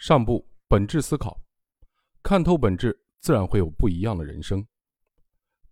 [0.00, 1.38] 上部本质思考，
[2.22, 4.66] 看透本质，自然会有不一样的人生。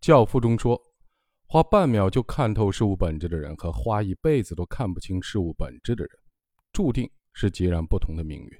[0.02, 0.78] 教父中说，
[1.46, 6.10] 花半秒就看透事物本质的人，和花一辈子都看不清事物本质的人，
[6.72, 8.50] 注定是截然不同的命运。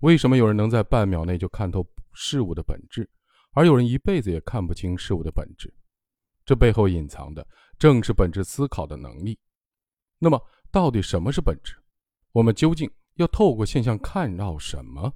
[0.00, 1.82] 为什么有人能在半秒内就看透
[2.12, 3.08] 事物的本质，
[3.52, 5.72] 而有人一辈子也看不清事物的本质？
[6.44, 7.46] 这背后隐藏的
[7.78, 9.40] 正是本质思考的能力。
[10.18, 10.38] 那么，
[10.70, 11.74] 到底什么是本质？
[12.32, 12.90] 我们究竟？
[13.14, 15.12] 要透过现象看到什么？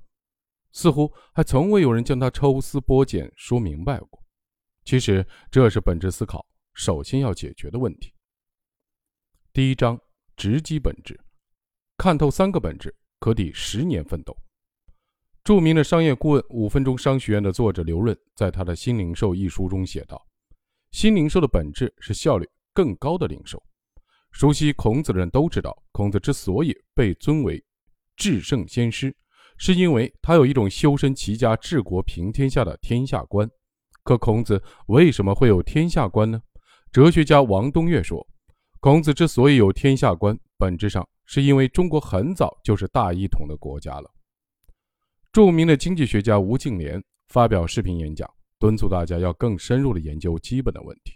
[0.73, 4.23] 似乎还从未有人将它抽丝剥茧说明白过。
[4.85, 8.13] 其实这是本质思考首先要解决的问题。
[9.53, 9.99] 第一章
[10.37, 11.19] 直击本质，
[11.97, 14.37] 看透三个本质可抵十年奋斗。
[15.43, 20.27] 著名的商业顾问、五分钟商学院的作者刘润在他的《新零售》一书中写道
[20.93, 23.63] ：“新零售的本质是效率更高的零售。”
[24.33, 27.65] 熟悉孔子的人都知道，孔子之所以被尊为
[28.17, 29.15] 至圣先师，
[29.59, 33.49] 是因为他有一种修身齐家治国平天下的天下观。
[34.03, 36.41] 可孔子为什么会有天下观呢？
[36.93, 38.27] 哲学家王东岳说，
[38.81, 44.11] 孔子之所以有天下观，本质上是因为中国很早就是大一统的国家了。
[45.33, 48.29] 著名的经济学家吴敬琏发表视频演讲，
[48.59, 51.13] 敦促大家要更深入的研究基本的问题。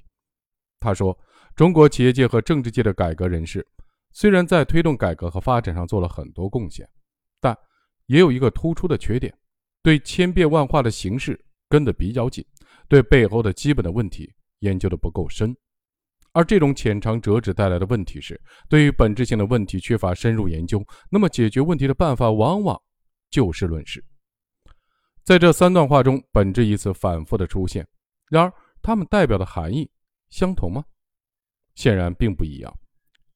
[0.80, 1.16] 他说，
[1.54, 3.66] 中国企业界和政治界的改革人士。
[4.12, 6.88] 虽然在推动改革和发展上做了很多贡献，
[7.40, 7.56] 但
[8.06, 9.32] 也有一个突出的缺点：
[9.82, 12.44] 对千变万化的形式跟得比较紧，
[12.88, 15.56] 对背后的基本的问题研究的不够深。
[16.32, 22.80] 而这种浅尝辄止带来的问题是，对于本质性的问题缺乏深入研究，那么解决问题的办法往往
[23.30, 24.04] 就事论事。
[25.24, 27.86] 在这三段话中，“本质”一词反复的出现，
[28.28, 29.90] 然而它们代表的含义
[30.30, 30.84] 相同吗？
[31.74, 32.79] 显然并不一样。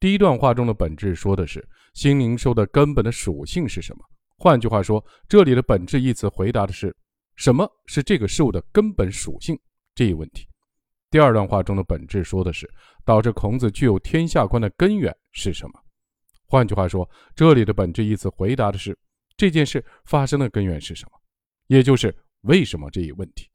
[0.05, 4.05] 第一段话中的本质说的是新零售的根本的属性是什么？
[4.37, 6.95] 换句话说，这里的本质一词回答的是
[7.37, 9.59] 什么是这个事物的根本属性
[9.95, 10.47] 这一问题。
[11.11, 12.71] 第二段话中的本质说的是
[13.03, 15.81] 导致孔子具有天下观的根源是什么？
[16.45, 18.95] 换句话说，这里的本质一词回答的是
[19.39, 21.19] 这件事发生的根源是什么，
[21.69, 23.49] 也就是为什么这一问题。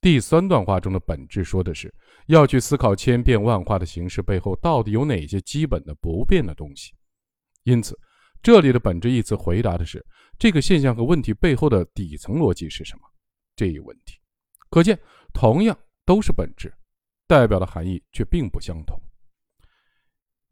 [0.00, 1.92] 第三段话中的本质说的是
[2.26, 6.92] 要去思考千变万化的形式背后到底有哪些基本的不变的东西。
[7.64, 7.98] 因此，
[8.40, 10.04] 这里的本质一词回答的是
[10.38, 13.02] 这个现象和问题背后的底层逻辑是什么
[13.56, 14.18] 这一问题。
[14.70, 14.98] 可见，
[15.32, 15.76] 同样
[16.06, 16.72] 都是本质，
[17.26, 18.96] 代表的含义却并不相同。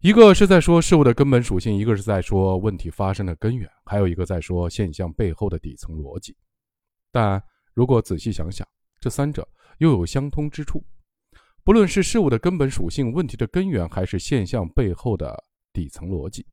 [0.00, 6.36] 一个是在说事物的根本属性，一个是在说问题发生的根源，还有一个在说现象背后的底层逻辑。
[7.12, 7.42] 但
[7.72, 8.66] 如果仔细想想，
[9.06, 10.84] 这三者又有相通之处，
[11.62, 16.44] 不论是事物的根本属性、问题的根源，还是现象背后的底层逻辑，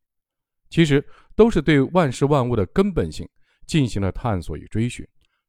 [0.70, 1.04] 其实
[1.36, 3.28] 都是对万事万物的根本性
[3.66, 5.04] 进行了探索与追寻，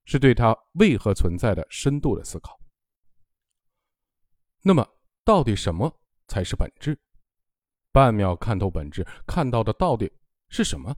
[0.06, 2.58] 是对它为何存在的深度的思考。
[4.62, 4.88] 那么，
[5.26, 5.94] 到底什么
[6.26, 6.98] 才是本质？
[7.92, 10.10] 半秒看透本质，看到的到底
[10.48, 10.96] 是什么？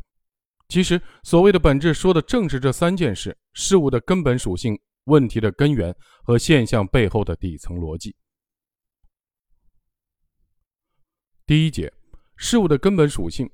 [0.69, 4.81] 其实，所谓的本质，说的正是这三件事：事物的根本属性。
[5.07, 8.15] 问题的根源和现象背后的底层逻辑。
[11.47, 11.93] 第一节，
[12.37, 13.49] 事物的根本属性，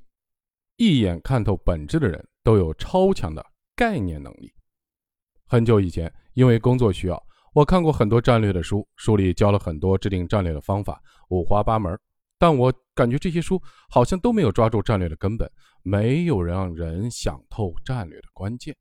[0.77, 3.45] 一眼看透本质的人都有超强的
[3.77, 4.53] 概念能力。
[5.47, 11.99] 很久以前，因为工作需要，我看过很多战略的书，书里教了很多制定战略的方法，五花八门。
[12.39, 15.49] 但我感觉这些书好像都没有抓住战略的根本，
[15.83, 18.75] 没有让人想透战略的关键。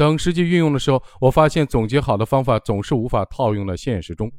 [0.00, 4.32] 等实际运用的时候，我发现总结好的方法总是无法套用到现实中，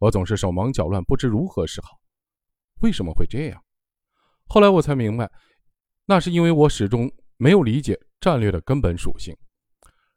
[0.00, 2.00] 我总是手忙脚乱，不知如何是好。
[2.80, 3.62] 为什么会这样？
[4.46, 5.30] 后来我才明白，
[6.06, 9.36] 那是因为我始终没有理解战略的根本属性。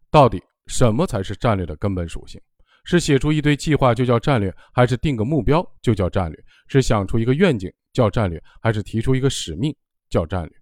[0.10, 2.40] 到底什么才是战略的根本属性？
[2.86, 6.42] 是写出一堆计划就叫战略，还是定个目标就叫战略？
[6.68, 9.76] 是想出一个愿景叫战略，还是提出一个使命
[10.10, 10.58] 叫战略？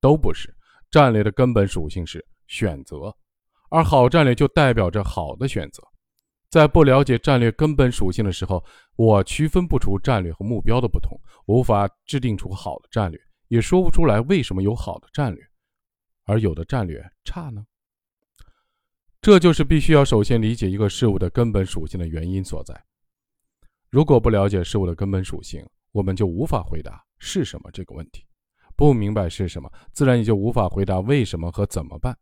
[0.00, 0.52] 都不是。
[0.90, 3.16] 战略的根本属性是选择。
[3.70, 5.82] 而好战略就代表着好的选择。
[6.48, 8.64] 在不了解战略根本属性的时候，
[8.94, 15.42] 我区分不出战略和目标的不同，无法制定出好的战略，也说不出来为什么有好的战略，
[16.24, 17.64] 而有的战略差呢？
[19.20, 22.80] 这就是必须要首先理解一个事物的根本属性的原因所在。
[23.90, 28.24] 如果不了解事物的根本属性，我们就无法回答是什么这个问题。
[28.76, 32.16] 不明白是什么，自然也就无法回答为什么和怎么办。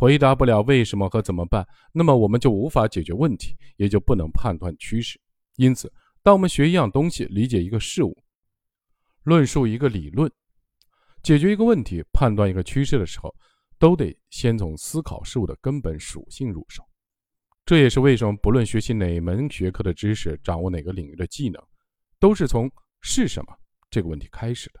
[0.00, 1.62] 回答不了为什么和怎么办，
[1.92, 5.20] 那么我们就无法解决问题，也就不能判断趋势。
[5.56, 5.92] 因此，
[6.22, 8.16] 当我们学一样东西、理解一个事物、
[9.24, 10.32] 论述一个理论、
[11.22, 13.30] 解决一个问题、判断一个趋势的时候，
[13.78, 16.82] 都得先从思考事物的根本属性入手。
[17.66, 21.62] 这也是为什么不论学习哪门学科的知识，掌握哪个领域的技能，
[22.18, 22.72] 都是从
[23.02, 23.54] “是什么”
[23.90, 24.79] 这个问题开始的。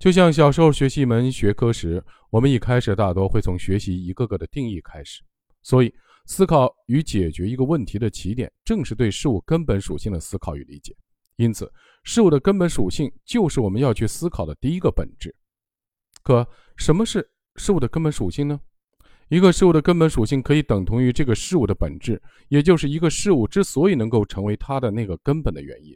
[0.00, 5.22] 就像小时候学习一门学科时，我们一开始大多会从学习一个个的定义开始。
[5.62, 5.94] 所以，
[6.24, 10.96] 思考与解决一个问题的起点，正是对事物根本属性的思考与理解。
[11.36, 11.70] 因此，
[12.02, 15.36] 事物的根本属性就是我们要去思考的第一个本质。
[16.22, 16.48] 可，
[16.78, 18.58] 什么是事物的根本属性呢？
[19.28, 25.94] 一个事物的根本属性可以等同于这个事物的本质，也就是一个事物之所以能够成为它的那个根本的原因。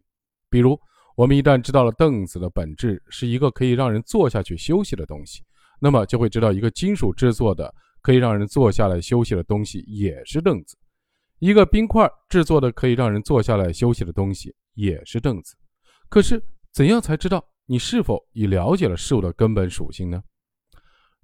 [0.51, 0.79] 比如，
[1.15, 5.43] 我们一旦知道了凳子的本质是一个可以让人坐下去休息的东西，
[5.81, 7.73] 那么就会知道一个金属制作的
[8.03, 10.77] 可以让人坐下来休息的东西也是凳子，
[11.39, 15.57] 一个冰块制作的可以让人坐下来休息的东西也是凳子。
[16.09, 20.23] 可是，怎样才知道你是否已了解了事物的根本属性呢？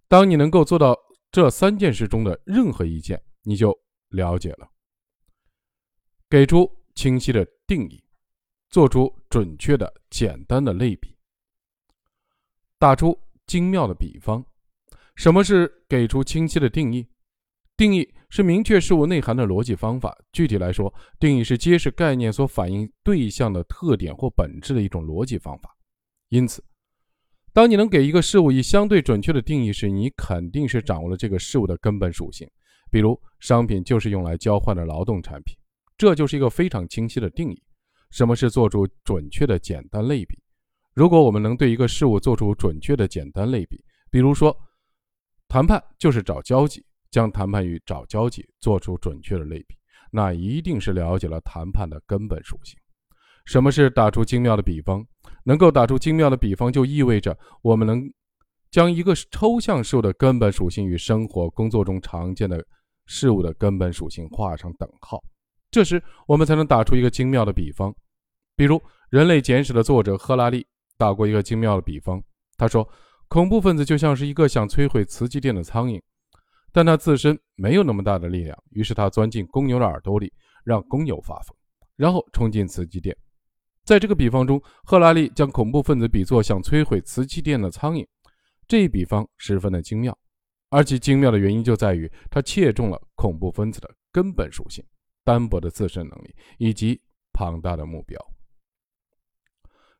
[0.08, 0.96] 当你能够做到。
[1.32, 3.72] 这三件事中的任何一件，你就
[4.08, 4.68] 了解了。
[6.28, 8.02] 给出清晰的定义，
[8.70, 11.16] 做出准确的、简单的类比，
[12.78, 14.44] 打出精妙的比方。
[15.16, 17.06] 什么是给出清晰的定义？
[17.76, 20.16] 定义是明确事物内涵的逻辑方法。
[20.32, 25.76] 具体来说，定义是揭示概念所反映对象的特点或本质的一种逻辑方法。
[26.28, 26.62] 因此。
[27.52, 32.48] 当你能给一个事物以相对准确的定义时，你肯定是掌握了这个事物的根本属性。
[32.92, 35.56] 比如，商品就是用来交换的劳动产品，
[35.98, 37.60] 这就是一个非常清晰的定义。
[38.10, 40.38] 什么是做出准确的简单类比？
[40.94, 44.56] 如果我们能对一个事物做出准确的简单类比，比如说，
[45.48, 49.76] 谈判就是找交集，将谈判与找交集做出准确的类比，
[50.10, 52.76] 那一定是了解了谈判的根本属性。
[53.46, 55.06] 什么是打出精妙的比方？
[55.44, 58.02] 能够打出精妙的比方，就意味着我们能
[58.70, 62.64] 将一个抽象事物的根本属性与生活工作中常见的
[63.06, 65.22] 事物的根本属性画上等号。
[65.70, 67.94] 这时，我们才能打出一个精妙的比方。
[68.56, 68.76] 比如，
[69.08, 70.66] 《人类简史》的作者赫拉利
[70.98, 72.22] 打过一个精妙的比方。
[72.56, 72.86] 他说，
[73.28, 76.00] 恐怖分子就像是一个想摧毁瓷器店的苍蝇，
[76.72, 78.56] 但他自身没有那么大的力量。
[78.70, 80.32] 于是他钻进公牛的耳朵里，
[80.64, 81.56] 让公牛发疯，
[81.96, 83.16] 然后冲进瓷器店。
[83.84, 88.06] 在这个比方中，赫拉利将恐怖分子比作想摧毁瓷器店的苍蝇，
[88.68, 90.16] 这一比方十分的精妙，
[90.68, 94.84] 而其精妙的原因就在于他切中了恐怖分子的根本属性、
[95.24, 97.00] 单薄的自身能力以及
[97.32, 98.18] 庞大的目标。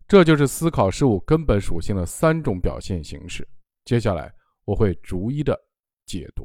[0.07, 3.47] 这就是思考事物根本属性的三种表现形式。
[3.85, 4.33] 接下来
[4.65, 5.59] 我会逐一的
[6.07, 6.45] 解读，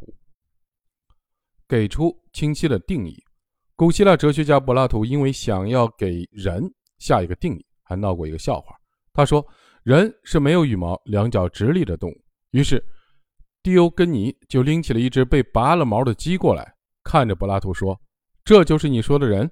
[1.67, 3.21] 给出清晰的定义。
[3.75, 6.71] 古希腊哲学家柏拉图因为想要给人。
[6.97, 8.73] 下一个定义还闹过一个笑话。
[9.11, 9.45] 他说
[9.83, 12.83] ：“人是没有羽毛、两脚直立的动物。”于是，
[13.61, 16.73] 蒂欧根尼就拎起了一只被拔了毛的鸡过来，
[17.03, 17.99] 看着柏拉图说
[18.45, 19.51] ：“这就是你说的人。”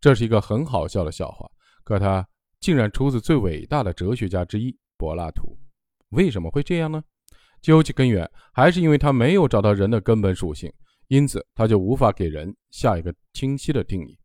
[0.00, 1.48] 这是一个很好笑的笑话，
[1.82, 2.26] 可它
[2.60, 5.56] 竟然出自最伟大的哲学家之一柏拉图。
[6.10, 7.02] 为什么会这样呢？
[7.60, 10.70] 究其根源，还是因为他没有找到人的根本属性，
[11.06, 14.18] 因此他就无法给人下一个清晰的定义。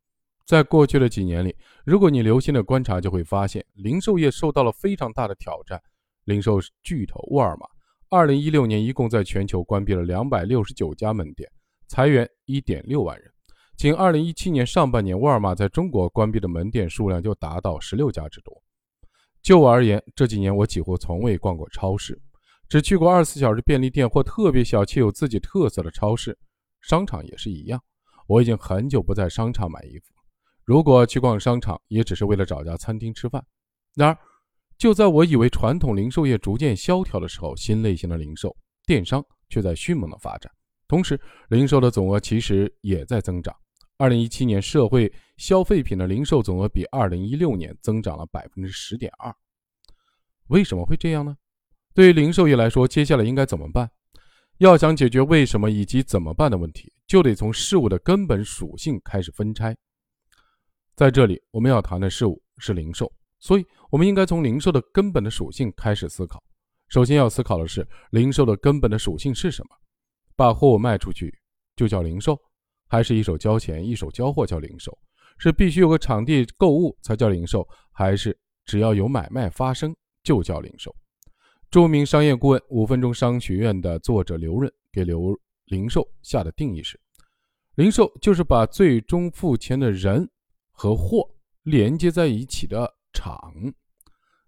[0.45, 1.56] 在过去的几年里，
[1.86, 5.80] 如果你留心的观察，就会发现零售业受到了非常大的挑战。
[6.25, 7.68] 零售巨头沃尔玛，
[8.10, 11.47] 二零一六年一共在全球关闭了两百六十九家门店，
[11.88, 13.31] 裁员一点六万人。
[13.78, 18.52] 仅二零一七年上半年，沃尔玛在中国关闭的门店数量就达到十六家之多。
[19.44, 22.19] 就我而言，这几年我几乎从未逛过超市，
[22.68, 26.36] 只去过二十四小时便利店或特别小且有自己特色的超市。
[26.81, 27.80] 商场也是一样，
[28.26, 30.12] 我已经很久不在商场买衣服。
[30.64, 33.46] 如果去逛商场，也只是为了找家餐厅吃饭。
[33.94, 34.18] 然而，
[34.80, 38.57] 就在我以为传统零售业逐渐萧条的时候，新类型的零售
[38.88, 40.52] 电商却在迅猛的发展。
[40.88, 41.19] 同时，
[41.50, 43.56] 零售的总额其实也在增长。
[43.97, 49.35] 二零一七年，社会消费品的零售总额比二零一六年增长了百分之十点二。
[50.47, 51.35] 为什么会这样呢？
[51.95, 53.89] 对于零售业来说，接下来应该怎么办？
[54.59, 59.75] 要想解决为什么以及怎么办的问题，就得从事物的根本属性开始分拆。
[60.95, 66.44] 在这里，我们要谈的事物是零售，所以我们应该从零售的根本的属性开始思考。
[66.87, 69.75] 首先要思考的是，零售的根本的属性是什么？
[70.35, 71.35] 把货物卖出去
[71.75, 72.39] 就叫零售，
[72.88, 74.98] 还是一手交钱一手交货叫零售？
[75.38, 80.96] 是必须有个场地购物才叫零售，还是只要有买卖发生就叫零售？
[81.70, 87.00] 著名商业顾问、五分钟商学院的作者刘润给刘零售下的定义是：
[87.76, 90.28] 零售就是把最终付钱的人。
[90.80, 91.28] 和货
[91.64, 93.52] 连接在一起的场，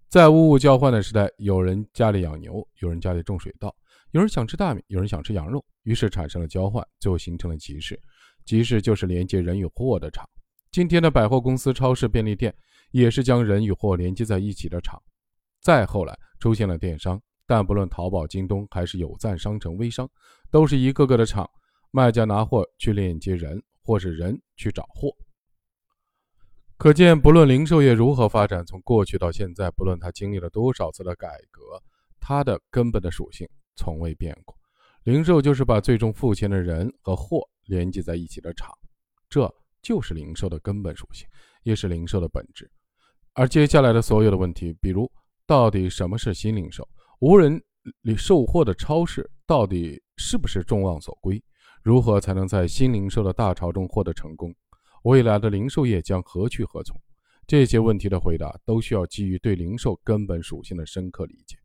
[0.10, 3.75] 在物物交换的时代，有人家里养牛，有人家里种水稻，
[4.12, 8.00] 有人想吃大米，有人想吃羊肉，于是产生了交换，最后形成了集市。
[8.49, 10.27] 集市就是连接人与货的场。
[10.71, 12.51] 今天的百货公司、超市、便利店
[12.89, 14.99] 也是将人与货连接在一起的场。
[15.61, 20.09] 再后来出现了电商，但不论淘宝、京东还是有赞商城、微商，
[20.49, 21.47] 都是一个个的场，
[21.91, 25.15] 卖家拿货去链接人，或是人去找货。
[26.75, 31.61] 可见，不论零售业如何发展，从过去到现在，不论它经历了多少次的改革，
[32.19, 34.57] 它的根本的属性从未变过。
[35.03, 38.75] 零售就是把最终付钱的人和货连接在一起的场，
[39.29, 39.49] 这
[39.81, 41.25] 就是零售的根本属性，
[41.63, 42.69] 也是零售的本质。
[43.33, 45.09] 而接下来的所有的问题，比如
[45.45, 46.88] 到底什么是新零售？
[47.19, 47.61] 无人
[48.17, 51.41] 售货的超市到底是不是众望所归？
[51.83, 54.53] 如何才能在新零售的大潮中获得成功？
[55.03, 56.99] 未来的零售业将何去何从？
[57.47, 61.55] 这些问题的回答都需要基于对零售根本属性的深刻理解。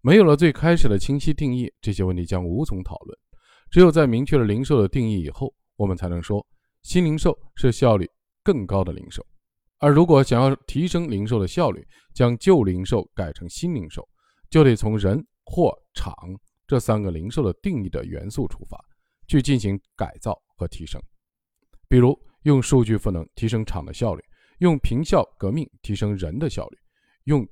[0.00, 3.18] 没有了最开始的清晰定义，这些问题将无从讨论。
[3.72, 6.46] 只有在明确了零售的定义以后，我们才能说
[6.82, 8.08] 新零售是效率
[8.44, 9.26] 更高的零售。
[9.78, 14.08] 而如果想要提升零售的效率，将旧零售改成新零售，
[14.48, 16.14] 就得从人、货、场
[16.68, 18.78] 这三个零售的定义的元素出发，
[19.26, 21.02] 去进行改造和提升。
[21.88, 22.16] 比如。
[22.44, 24.24] 用数据赋能提升厂的效率，
[24.58, 26.78] 用平效革命提升人的效率，
[27.26, 27.46] 用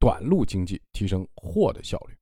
[0.00, 2.14] 短路经济提升货的效率，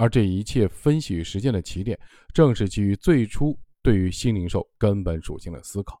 [0.00, 1.98] 而这一切分析与实践的起点，
[2.32, 6.00] 正是基于最初对于新零售根本属性的思考。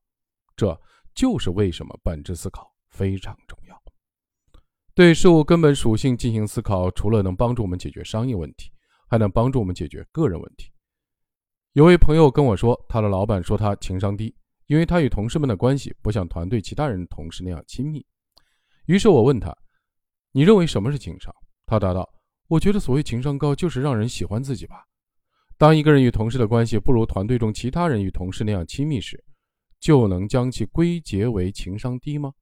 [0.56, 0.74] 这
[1.14, 3.82] 就是为什么本质思考非常重要。
[4.94, 8.72] 对事物根本属性进行思考，除了能帮助我们解决商业问题，
[9.06, 10.72] 还能帮助我们解决个人问题。
[11.74, 14.34] 有位朋友跟我说，他的老板说他情商低。
[14.66, 18.06] 因为他与同事们的关系不像团队其他人同事那样亲密，
[18.86, 19.52] 于是我问他
[20.30, 21.34] ：“你认为什么是情商？”
[21.66, 22.08] 他答道
[22.50, 24.84] ：“我觉得所谓情商高，就是让人喜欢自己吧。
[25.56, 29.22] 当一个人与同事的关系不如团队中其他人与同事那样亲密时，
[29.78, 32.32] 就能将其归结为情商低吗？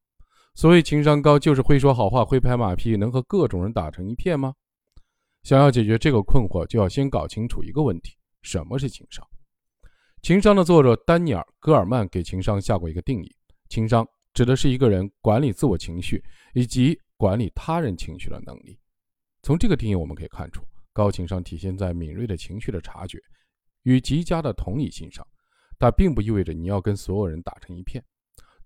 [0.55, 4.55] 所谓情商高，就是会说好话、会拍马屁、能和各种人打成一片吗？
[5.43, 9.23] 想要解决这个困惑，就要先搞清楚一个问题：什么是情商？”
[10.23, 13.31] 情商的作者丹尼尔·戈尔曼给情商下过一个定义：
[13.69, 16.25] 情商指的是一个人管理自我情绪
[16.55, 18.79] 以及管理他人情绪的能力。
[19.49, 20.63] 从这个定义我们可以看出，
[20.93, 23.19] 高情商体现在敏锐的情绪的察觉
[23.85, 25.27] 与极佳的同理心上。
[25.79, 28.05] 但并不意味着你要跟所有人打成一片。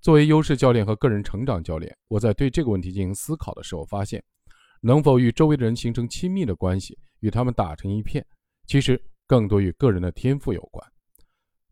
[0.01, 4.21] 作为优势教练和个人成长教练，我在对这个问题进行思考的时候发现，
[4.81, 8.27] 能否与周围的人形成亲密的关系，与他们打成一片，
[8.67, 10.85] 其实更多与个人的天赋有关。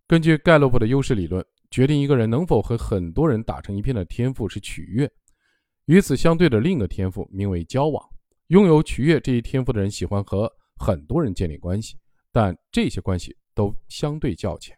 [0.06, 5.10] 根据盖洛普的优势理论，决定一个人能否和很多人打成一片的天赋是取悦。
[5.86, 8.09] 与此相对的另一个天赋名为交往。
[8.50, 11.96] 拥有取悦这一天赋的人喜欢和很多人建立关系，
[12.32, 14.76] 但这些关系都相对较浅。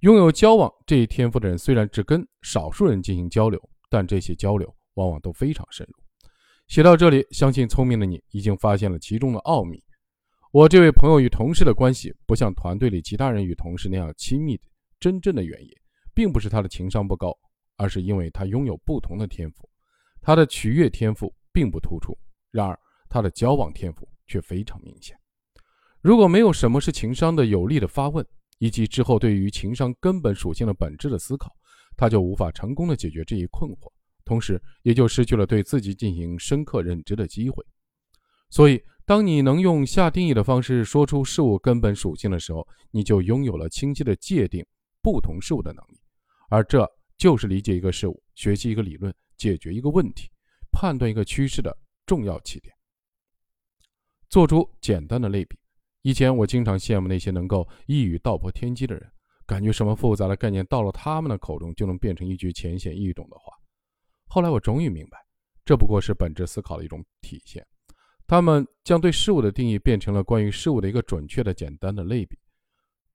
[0.00, 5.94] 拥有交往这一天赋的人虽然只跟少数人进行交流，但这些交流往往都非常深入。
[6.68, 9.82] 写到这里，相信聪明的你已经发现了其中的奥秘。
[10.52, 14.56] 我这位朋友与同事的关系不像团队里其他人与同事那样亲密，
[15.00, 15.70] 真正的原因
[16.14, 17.36] 并不是他的情商不高，
[17.78, 19.68] 而是因为他拥有不同的天赋。
[20.22, 22.16] 他的取悦天赋并不突出，
[22.56, 25.14] 然而他的交往天赋却非常明显。
[26.00, 28.26] 如果没有什么是情商的有力的发问，
[28.58, 31.52] 以及之后对于情商根本属性的本质的思考，
[31.96, 33.92] 他就无法成功的解决这一困惑，
[34.24, 37.64] 同时也就失去了对自己进行深刻认知的机会。
[38.50, 38.82] 所以。
[39.08, 44.66] 当你能用下定义的方式说出事物根本属性的时候，你就拥有了清晰的界定
[45.00, 46.00] 不同事物的能力，
[46.50, 46.84] 而这
[47.16, 50.28] 就是理解一个事物、学习一个理论、解决一个问题、
[50.72, 51.72] 判断一个趋势的
[52.06, 52.74] 重要起点。
[54.28, 55.58] 做出简单的类比，
[56.02, 59.10] 以前我经常羡慕那些能够一语道破天机的人，
[59.46, 63.52] 感觉什么复杂的概念到了他们的口中就能变成一句浅显易懂的话。
[64.26, 65.18] 后来我终于明白，
[65.64, 67.64] 这不过是本质思考的一种体现。
[68.26, 72.36] 他们将对事物的定义变成了关于事物的一个准确的、简单的类比。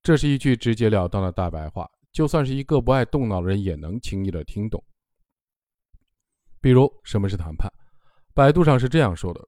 [0.02, 4.82] 这是一句直截了当的大白话，就算是一个不爱动脑的人也能轻易的听懂。
[6.62, 7.70] 比如，什么是谈判？
[8.34, 9.46] 百度上是这样说的：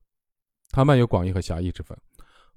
[0.70, 1.96] 谈判有广义和狭义之分。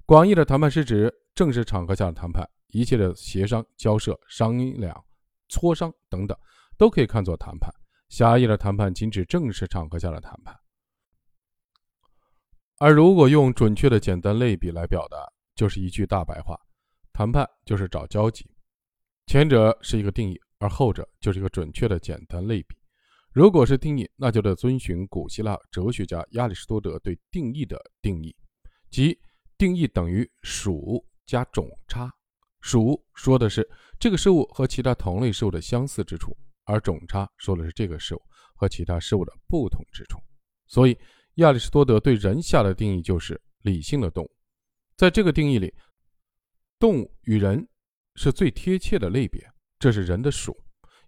[0.04, 5.04] 广义的谈判是指正式场合下的谈判，一切的协商、交涉、商量、
[5.48, 6.36] 磋商等等，
[6.76, 7.70] 都可以看作谈判。
[8.08, 10.58] 狭义的谈判仅指正式场合下的谈判。
[12.78, 16.58] 而如果用准确的简单类比来表达，就是一句大白话：
[17.12, 18.50] 谈判就是找交集。
[19.26, 22.77] 前者是一个定义，而后者就是一个准确的简单类比。
[23.32, 28.34] 如果是定义，那就得遵循古希腊哲学家亚里士多德对定义的定义，
[28.90, 29.18] 即
[29.56, 32.12] 定义等于属加种差。
[32.60, 33.68] 属说的是
[34.00, 38.22] 这个事物和其他同类事物的相似之处，而种差说的是这个事物
[38.54, 40.18] 和其他事物的不同之处。
[40.66, 40.98] 所以，
[41.34, 44.30] 亚里士多德对人下的定义就是理性的动物。
[44.96, 45.72] 在这个定义里，
[46.78, 47.66] 动物与人
[48.16, 50.56] 是最贴切的类别，这是人的属，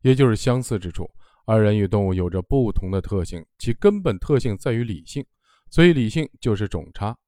[0.03, 1.11] 也就是相似之处。
[1.51, 5.27] 而人与动物有着不同的特性，其根本特性在于理性，
[5.69, 7.19] 所以理性就是种差，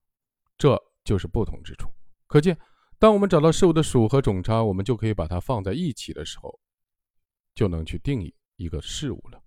[0.56, 1.88] 这就是不同之处。
[2.28, 2.56] 可见，
[3.00, 6.56] 当我们找到事物的属和种差，我们就可以把它放在一起的时候，
[7.52, 9.42] 就能去定义一个事物了。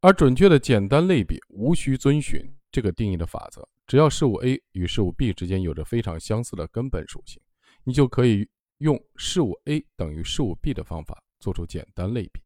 [0.00, 7.40] 而准确的简单类比无需遵循这个定义的法则，只要事物 A 与事物 B 之间有着非常相似的根本属性，
[7.84, 8.48] 你就可以
[8.78, 12.42] 用事物 A 等于事物 B 的方法做出简单类比。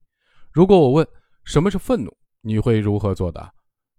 [0.57, 1.07] 如果我问
[1.45, 2.11] 什么是愤怒，
[2.41, 3.53] 你会如何作答？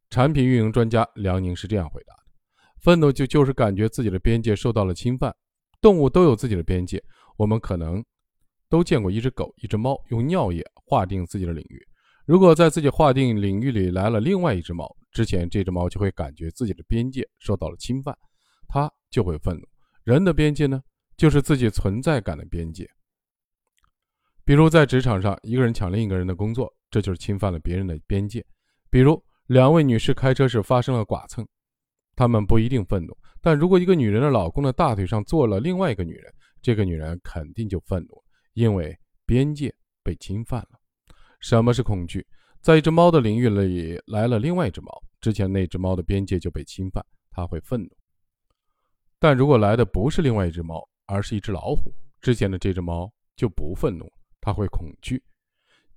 [0.10, 2.22] 产品运营专家梁宁是这样回答的：
[2.82, 5.32] 愤怒就就是感觉自己的边界受到了侵犯。
[5.82, 7.00] 动物都有自己的边界，
[7.38, 8.04] 我们可能
[8.70, 11.80] 都见过一只狗、一只猫用尿液划定自己的领域。
[12.26, 18.18] 如果在自己划定领域里来了另外一只猫，之前这只猫就会感觉自己的边界受到了侵犯，
[18.68, 19.62] 它就会愤怒。
[20.04, 20.82] 人的边界呢，
[21.18, 22.90] 就是自己存在感的边界。
[24.48, 28.42] 比如在职场上，一个人抢另一个人的工作，这就是侵犯了别人的边界。
[28.90, 31.46] 比如两位女士开车时发生了剐蹭，
[32.16, 38.24] 她们不一定愤怒，但如果一个女人的老公的大腿上坐了另外一个女人，这个女人肯定就愤怒，
[38.54, 39.70] 因为边界
[40.02, 40.80] 被侵犯了。
[41.42, 42.26] 什么是恐惧？
[42.62, 44.90] 在一只猫的领域里来了另外一只猫，
[45.20, 47.90] 之前那只猫的边界就被侵犯，它会愤怒。
[49.20, 54.10] 但如果来的不是另外一只猫，而是一只老虎，之前的这只猫就不愤怒，
[54.48, 55.22] 他会恐惧。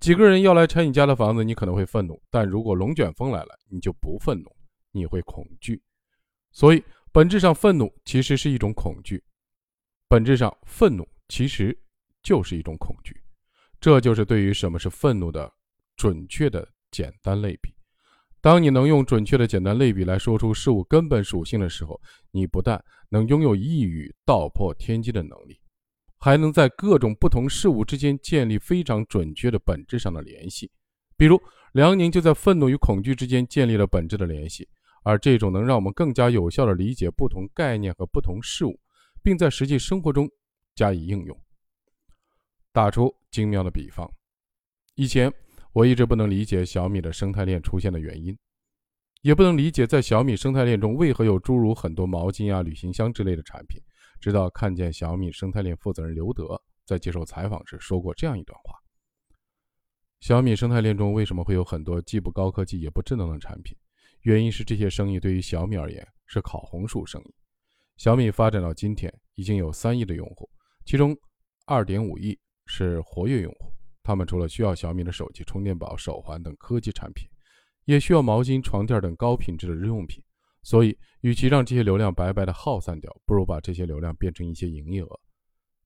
[0.01, 4.53] 几个人要来拆你家的房子，你可能会愤怒；但如果龙卷风来了，你就不愤怒，
[4.91, 5.81] 你会恐惧。
[6.51, 9.23] 所以，本质上愤怒其实是一种恐惧，
[10.09, 11.77] 本质上愤怒其实
[12.21, 13.15] 就是一种恐惧。
[13.79, 15.49] 这就是对于什么是愤怒的
[15.95, 17.73] 准确的简单类比。
[18.41, 25.57] 当你能用准确的简单类比来说出事物根本属性的时候，你不但能拥有一语道破天机的能力，
[26.23, 30.71] 还能在各种不同事物之间建立非常准确的本质上的联系。
[31.17, 31.41] 比如，
[31.73, 34.69] 梁宁就在愤怒与恐惧之间建立了本质的联系，
[35.03, 38.79] 而这种能让我们更加有效地理解不同概念和不同事物，
[39.23, 40.29] 并在实际生活中
[40.75, 41.35] 加以应用。
[42.71, 44.07] 打出精妙的比方，
[44.93, 45.33] 以前
[45.73, 48.37] 我一直不能理解小米的生态链出现的原因，
[49.23, 53.81] 也不能理解在小米生态链中为何有诸如很多毛巾啊、旅行箱之类的产品。
[54.21, 58.79] 直到看见小米生态链负责人刘德在接受采访时说过这样一段话：
[60.21, 63.77] 小米生态链中为什么会有很多既不高科技也不智能的产品？
[64.21, 67.35] 原因是这些生意对于小米而言是烤红薯生意。
[67.97, 70.49] 小米发展到今天已经有三亿的用户，
[70.85, 71.17] 其中
[71.65, 72.39] 二点五亿。
[72.67, 77.27] 是活跃用户，他们除了需要小米的手机、充电宝、手环等科技产品，
[77.83, 80.23] 也需要毛巾、床垫等高品质的日用品。
[80.63, 85.19] 所以，与其让这些流量白白的耗散掉，不如把这些流量变成一些营业额。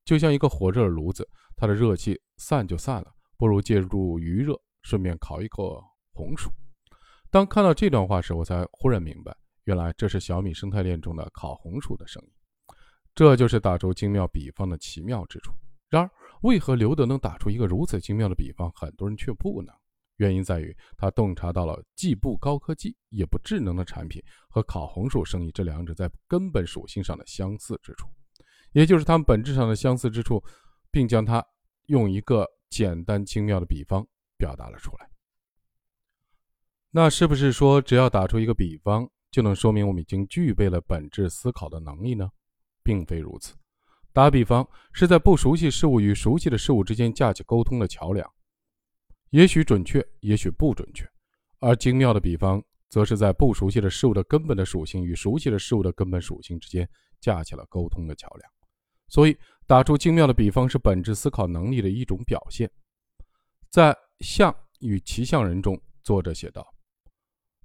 [0.04, 5.82] 就像一个火热的炉子，它的热气散就散了，不如借助余热，顺便烤一口
[6.14, 6.52] 红薯。
[7.32, 12.32] 当看到这段话时，我才忽然明白，原来这是小米生态链中的烤红薯的生意。
[13.16, 15.54] 这就是打出精妙比方的奇妙之处。
[15.90, 16.12] 然而，
[16.42, 19.74] 为何刘德能打出一个如此精妙的比方，很多人却不能？
[20.18, 28.08] 原因在于他洞察到了既不高科技也不智能的产品和烤红薯生意这两者在根本属性上的相似之处，
[28.72, 30.44] 也就是他们本质上的相似之处，
[30.92, 31.46] 并将它
[31.88, 34.06] 用一个简单精妙的比方
[34.38, 35.10] 表达了出来。
[36.92, 42.30] 那是不是说，只要打出一个比方，就能说明我们已经具备了本质思考的能力呢？
[42.84, 43.54] 并非如此。
[44.14, 48.26] 打比方，是在不熟悉事物与熟悉的事物之间架起沟通的桥梁，
[49.36, 51.04] 也许准确，也许不准确；
[51.60, 58.50] 而精妙的比方，则是在不熟悉的事物的根本的属性与熟悉的事物的根本属性之间架起了沟通的桥梁。
[59.10, 62.72] 所以，打出精妙的比方是本质思考能力的一种表现。
[63.70, 66.66] 在《象与骑象人》中，作者写道：“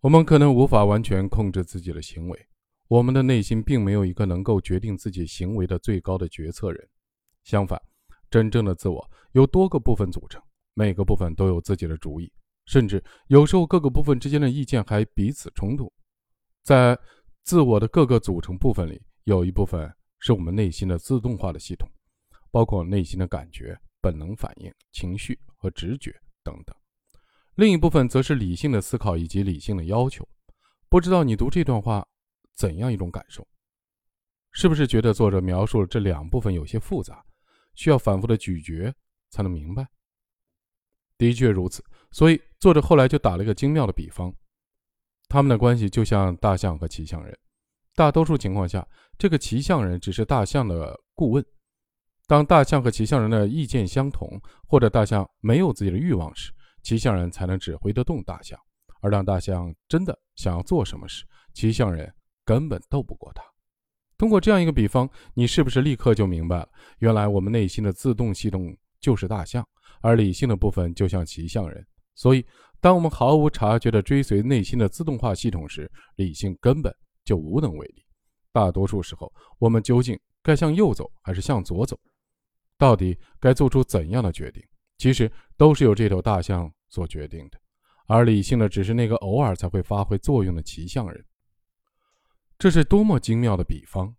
[0.03, 2.47] 我们可能无法完全控制自己的行为。”
[2.91, 6.89] 我们的内心并没有一个能够决定自己行为的最高的决策人，
[7.45, 7.81] 相反，
[8.29, 10.43] 真正的自我由多个部分组成，
[10.81, 12.33] 每个部分都有自己的主意，
[12.65, 15.93] 甚至有时候各个部分之间的意见还彼此冲突。
[16.63, 16.99] 在
[17.43, 21.87] 自我的各个组成部分里，有一部分是我们内心的自动化的系统，
[22.51, 26.75] 包括内心的感觉、本能反应、情绪和直觉等等；
[27.57, 30.27] 另一部分则是理性的思考以及理性的要求。
[30.89, 32.03] 不知道你读这段话。
[32.57, 33.47] 怎样一种感受？
[34.53, 37.25] 是不是觉得作者描述了这两部分有些复杂，
[37.75, 38.93] 需要反复的咀嚼
[39.31, 39.89] 才能明白？
[41.21, 44.33] 的确如此，所以作者后来就打了一个精妙的比方，
[45.29, 47.39] 他们的关系就像大象和骑象人。
[47.95, 48.87] 大多数情况下，
[49.19, 51.45] 这个骑象人只是大象的顾问。
[52.27, 56.51] 当大象和骑象人的意见相同，或者大象没有自己的欲望时，
[56.83, 58.59] 骑象人才能指挥得动大象。
[59.03, 62.11] 而当大象真的想要做什么时，骑象人
[62.47, 63.43] 根本斗不过他。
[64.17, 66.69] 通过这样一个比方，你是不是立刻就明白了？
[67.01, 69.67] 原来我们内心的自动系统就是大象，
[70.03, 71.87] 而理性的部分就像骑象人。
[72.15, 72.45] 所以，
[72.81, 78.05] 当我们毫无察觉地追随内心的自动化系统时，理性根本就无能为力。
[78.53, 81.99] 大多数时候，我们究竟该向右走还是向左走？
[82.77, 84.63] 到底该做出怎样的决定？
[84.99, 87.59] 其实都是由这头大象所决定的，
[88.07, 91.25] 而理性的只是那个偶尔才会发挥作用的骑象人。
[92.59, 94.15] 这是多么精妙的比方！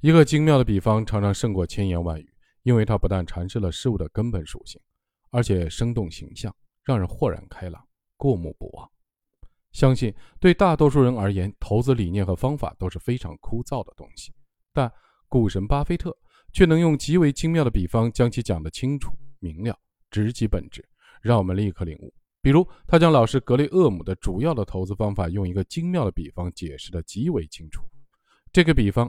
[0.00, 2.32] 一个精妙的比方常常胜过千言万语，
[2.66, 4.80] 因为它不但阐释了事物的根本属性，
[5.30, 6.52] 而且生动形象，
[6.82, 7.80] 让人豁然开朗，
[8.16, 8.90] 过目不忘。
[9.70, 14.34] 相信对大多数人而言，投资理念和方法都是非常枯燥的东西，
[14.72, 14.92] 但
[15.28, 16.12] 股神巴菲特
[16.52, 19.78] 却能用极为精妙的比方将其讲得清楚明了，
[20.10, 20.84] 直击本质，
[21.22, 22.12] 让我们立刻领悟。
[22.42, 27.84] 比如，他将老师格雷厄姆的主要的投资方法用一个精妙的比方解释得极为清楚。
[28.50, 29.08] 这个比方，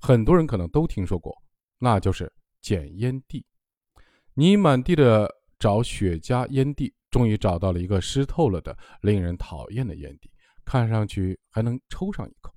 [0.00, 1.40] 很多人可能都听说过，
[1.78, 2.32] 那就是
[2.64, 3.44] 捡烟蒂。
[4.32, 10.30] 你满地的找雪茄烟蒂，终于找到了一个湿透了的、令人讨厌的烟蒂，
[10.64, 12.50] 看上去还能抽上一口，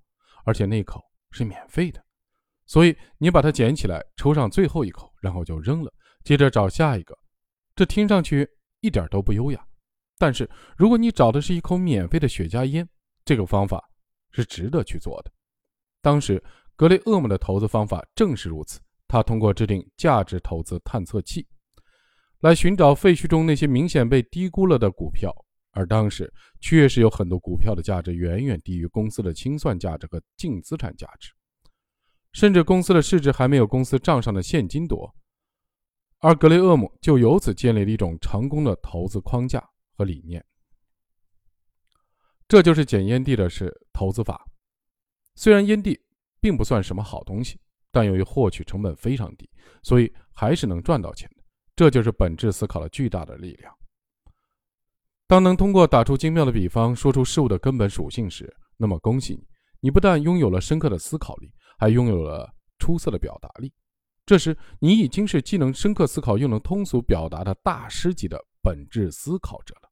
[0.45, 2.01] 而且那口是免费的。
[2.65, 5.93] 所以你把它捡起来，抽上最后一口，然后就扔了，
[6.23, 7.17] 接着找下一个。
[7.75, 9.67] 这听上去一点都不优雅。
[10.17, 12.87] 但是，如果你找的是一口免费的雪茄烟，
[13.25, 13.83] 这个方法
[14.31, 15.31] 是值得去做的。
[16.01, 16.41] 当时，
[16.77, 18.79] 格雷厄姆的投资方法正是如此。
[19.07, 21.47] 他通过制定价值投资探测器，
[22.41, 25.33] 来寻找废墟中那些明显被低估了的股票。
[25.71, 31.31] 而当时确实有很多股票的价值远远低于公司的清算价值和净资产价值，
[32.33, 35.15] 甚至公司的市值还没有公司账上的现金多。
[36.19, 39.63] 而格雷厄姆就由此建立了一种成功的投资框架。
[39.99, 40.45] 和理念，
[42.47, 44.45] 这就是捡烟蒂的是投资法。
[45.33, 45.99] 虽然烟蒂
[46.39, 47.59] 并不算什么好东西，
[47.91, 49.49] 但由于获取成本非常低，
[49.83, 51.43] 所以还是能赚到钱的。
[51.75, 53.73] 这就是本质思考的巨大的力量。
[55.27, 59.45] 当能通过打出精妙的比方，说出事物的根本属性时，那么恭喜你，
[59.81, 63.73] 你不但拥有了深刻的思考力，还拥有了出色的表达力。
[64.25, 69.86] 这时，你已经是既能深刻思考，又能通俗表达的大师级的本质思考者了。